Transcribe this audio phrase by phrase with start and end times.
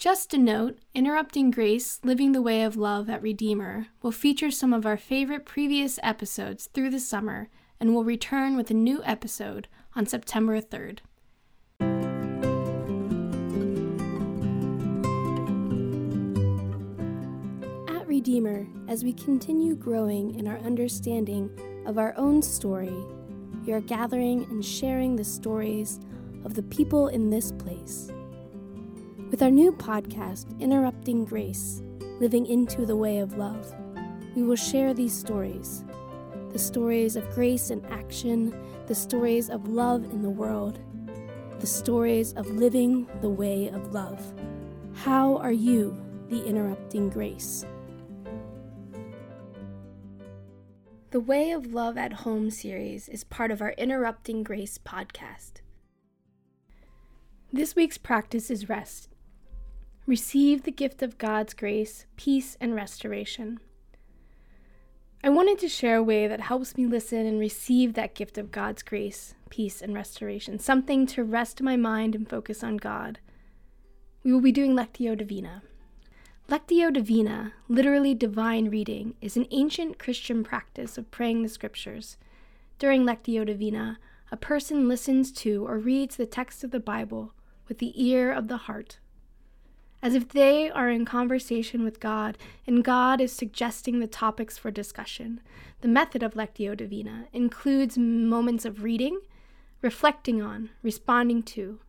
[0.00, 4.72] Just a note Interrupting Grace, Living the Way of Love at Redeemer will feature some
[4.72, 9.68] of our favorite previous episodes through the summer and will return with a new episode
[9.94, 11.00] on September 3rd.
[17.94, 21.50] At Redeemer, as we continue growing in our understanding
[21.84, 23.04] of our own story,
[23.66, 26.00] we are gathering and sharing the stories
[26.46, 28.10] of the people in this place.
[29.30, 31.84] With our new podcast, Interrupting Grace
[32.18, 33.72] Living into the Way of Love,
[34.34, 35.84] we will share these stories
[36.50, 38.52] the stories of grace in action,
[38.88, 40.80] the stories of love in the world,
[41.60, 44.20] the stories of living the way of love.
[44.94, 45.96] How are you
[46.28, 47.64] the interrupting grace?
[51.12, 55.60] The Way of Love at Home series is part of our Interrupting Grace podcast.
[57.52, 59.09] This week's practice is rest
[60.06, 63.60] receive the gift of God's grace, peace, and restoration.
[65.22, 68.50] I wanted to share a way that helps me listen and receive that gift of
[68.50, 73.18] God's grace, peace, and restoration, something to rest my mind and focus on God.
[74.24, 75.62] We will be doing Lectio Divina.
[76.48, 82.16] Lectio Divina, literally divine reading, is an ancient Christian practice of praying the scriptures.
[82.78, 83.98] During Lectio Divina,
[84.32, 87.34] a person listens to or reads the text of the Bible
[87.68, 88.98] with the ear of the heart
[90.02, 94.70] as if they are in conversation with God and God is suggesting the topics for
[94.70, 95.40] discussion.
[95.80, 99.20] The method of Lectio Divina includes moments of reading,
[99.82, 101.80] reflecting on, responding to,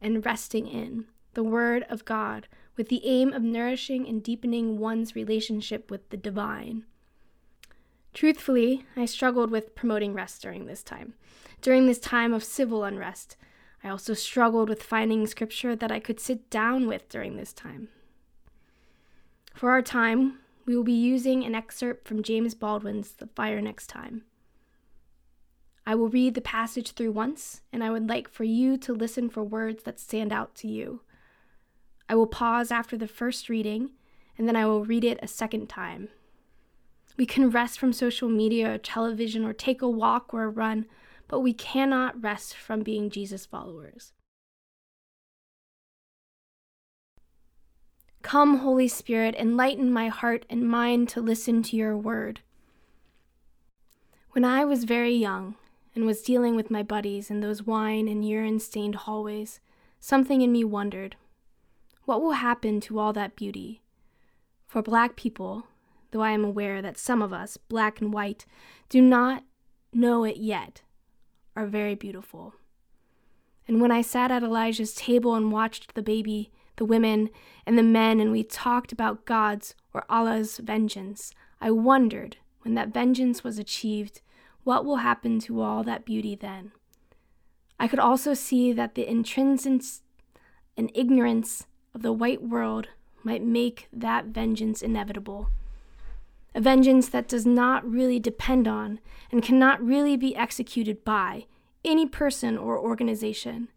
[0.00, 5.14] and resting in the Word of God with the aim of nourishing and deepening one's
[5.14, 6.84] relationship with the divine.
[8.14, 11.14] Truthfully, I struggled with promoting rest during this time.
[11.60, 13.36] During this time of civil unrest,
[13.82, 17.88] I also struggled with finding scripture that I could sit down with during this time.
[19.54, 23.86] For our time, we will be using an excerpt from James Baldwin's The Fire Next
[23.88, 24.22] Time.
[25.86, 29.30] I will read the passage through once, and I would like for you to listen
[29.30, 31.00] for words that stand out to you.
[32.08, 33.92] I will pause after the first reading,
[34.36, 36.08] and then I will read it a second time.
[37.16, 40.86] We can rest from social media or television or take a walk or a run
[41.28, 44.12] but we cannot rest from being Jesus followers.
[48.22, 52.40] Come, Holy Spirit, enlighten my heart and mind to listen to your word.
[54.32, 55.54] When I was very young
[55.94, 59.60] and was dealing with my buddies in those wine and urine stained hallways,
[60.00, 61.16] something in me wondered
[62.08, 63.82] what will happen to all that beauty?
[64.66, 65.66] For black people,
[66.10, 68.46] though I am aware that some of us, black and white,
[68.88, 69.44] do not
[69.92, 70.80] know it yet,
[71.58, 72.54] are very beautiful.
[73.66, 77.30] And when I sat at Elijah's table and watched the baby, the women,
[77.66, 82.94] and the men, and we talked about God's or Allah's vengeance, I wondered, when that
[82.94, 84.20] vengeance was achieved,
[84.62, 86.70] what will happen to all that beauty then?
[87.80, 89.82] I could also see that the intrinsic
[90.76, 92.86] and ignorance of the white world
[93.24, 95.48] might make that vengeance inevitable.
[96.58, 98.98] A vengeance that does not really depend on
[99.30, 101.46] and cannot really be executed by
[101.84, 103.68] any person or organization,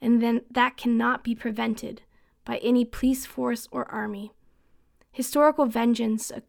[0.00, 2.00] and then that cannot be prevented
[2.46, 4.32] by any police force or army.
[5.10, 6.42] Historical vengeance, a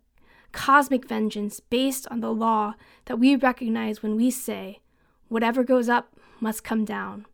[0.53, 4.79] cosmic vengeance based on the law that we recognize when we say,
[5.27, 7.25] whatever goes up must come down.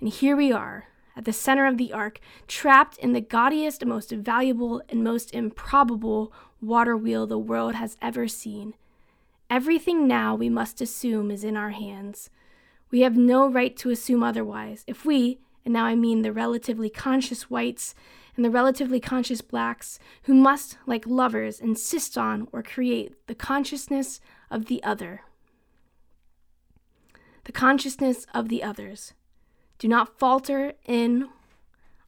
[0.00, 0.86] And here we are,
[1.16, 6.32] at the center of the ark, trapped in the gaudiest, most valuable, and most improbable
[6.60, 8.74] water wheel the world has ever seen.
[9.50, 12.30] Everything now we must assume is in our hands.
[12.90, 14.84] We have no right to assume otherwise.
[14.86, 17.94] If we, and now I mean the relatively conscious whites
[18.36, 24.20] and the relatively conscious blacks, who must, like lovers, insist on or create the consciousness
[24.50, 25.22] of the other,
[27.44, 29.12] the consciousness of the others,
[29.82, 31.28] do not falter in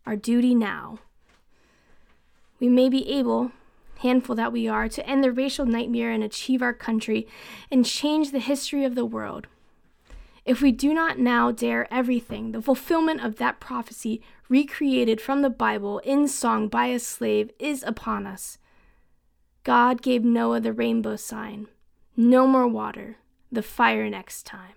[0.07, 1.01] our duty now.
[2.61, 3.51] We may be able,
[3.99, 7.27] handful that we are, to end the racial nightmare and achieve our country
[7.73, 9.49] and change the history of the world.
[10.45, 15.51] If we do not now dare everything, the fulfillment of that prophecy recreated from the
[15.51, 18.59] Bible in song by a slave is upon us.
[19.65, 21.67] God gave Noah the rainbow sign
[22.17, 23.17] no more water,
[23.51, 24.75] the fire next time.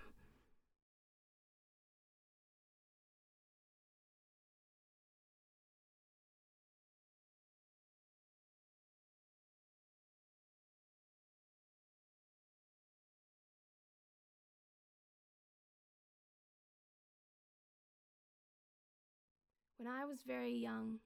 [19.80, 21.02] When I was very young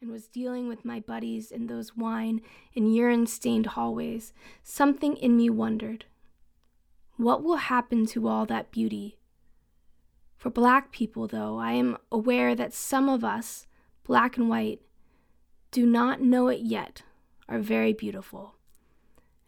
[0.00, 2.40] and was dealing with my buddies in those wine
[2.74, 4.32] and urine stained hallways,
[4.64, 6.06] something in me wondered
[7.16, 9.18] what will happen to all that beauty?
[10.36, 13.68] For black people, though, I am aware that some of us,
[14.02, 14.80] black and white,
[15.70, 17.02] do not know it yet,
[17.48, 18.56] are very beautiful.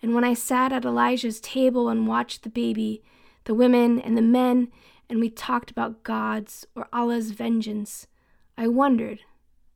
[0.00, 3.02] And when I sat at Elijah's table and watched the baby,
[3.44, 4.68] the women, and the men,
[5.10, 8.06] and we talked about God's or Allah's vengeance,
[8.56, 9.20] I wondered,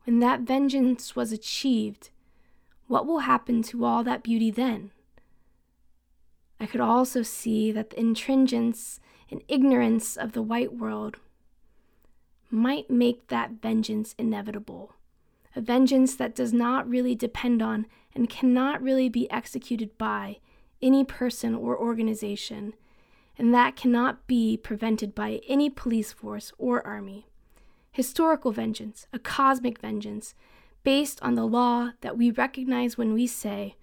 [0.05, 2.11] when that vengeance was achieved,
[2.87, 4.93] what will happen to all that beauty then?
[6.61, 11.17] I could also see that the intrinsience and ignorance of the white world
[12.51, 14.95] might make that vengeance inevitable.
[15.55, 20.39] A vengeance that does not really depend on and cannot really be executed by
[20.81, 22.75] any person or organization,
[23.37, 27.27] and that cannot be prevented by any police force or army.
[27.91, 30.35] Historical vengeance, a cosmic vengeance,
[30.85, 33.75] based on the law that we recognize when we say,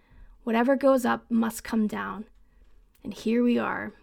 [0.44, 2.25] whatever goes up must come down,
[3.04, 3.94] and here we are,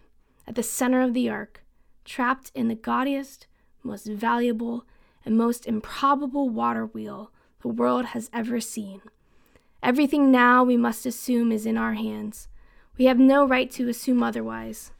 [0.47, 1.63] at the center of the ark,
[2.05, 3.47] trapped in the gaudiest,
[3.83, 4.85] most valuable,
[5.25, 9.01] and most improbable water wheel the world has ever seen.
[9.81, 12.47] Everything now we must assume is in our hands.
[12.97, 14.91] We have no right to assume otherwise.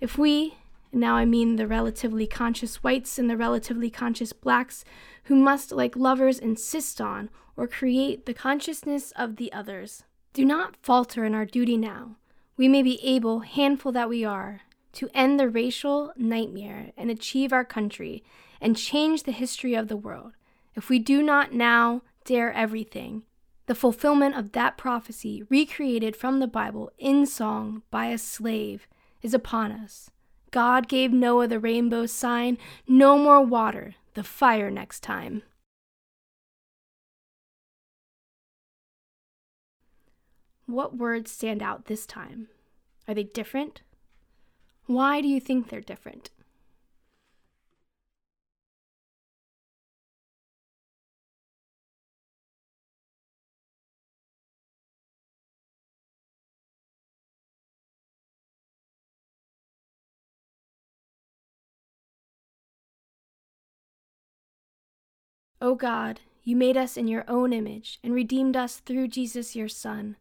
[0.00, 0.54] If we,
[0.92, 4.84] now I mean the relatively conscious whites and the relatively conscious blacks,
[5.24, 10.76] who must, like lovers, insist on or create the consciousness of the others, do not
[10.82, 12.16] falter in our duty now
[12.56, 14.62] we may be able, handful that we are,
[14.92, 18.24] to end the racial nightmare and achieve our country
[18.60, 20.32] and change the history of the world.
[20.74, 23.24] If we do not now dare everything,
[23.66, 28.86] the fulfillment of that prophecy, recreated from the Bible in song by a slave,
[29.22, 30.10] is upon us.
[30.50, 35.42] God gave Noah the rainbow sign no more water, the fire next time.
[40.66, 42.48] What words stand out this time?
[43.06, 43.82] Are they different?
[44.86, 46.30] Why do you think they're different?
[65.60, 69.68] O God, you made us in your own image and redeemed us through Jesus your
[69.68, 70.16] Son.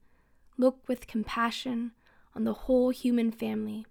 [0.57, 1.91] Look with compassion
[2.33, 3.85] on the whole human family.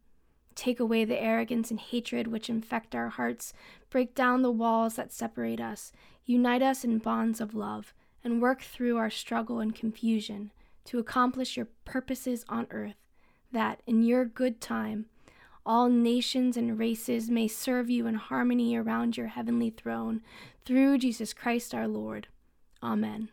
[0.54, 3.52] Take away the arrogance and hatred which infect our hearts,
[3.90, 5.92] break down the walls that separate us,
[6.24, 7.92] unite us in bonds of love,
[8.22, 10.50] and work through our struggle and confusion
[10.86, 12.96] to accomplish your purposes on earth,
[13.52, 15.06] that, in your good time,
[15.66, 20.22] all nations and races may serve you in harmony around your heavenly throne,
[20.64, 22.28] through Jesus Christ our Lord.
[22.82, 23.28] Amen.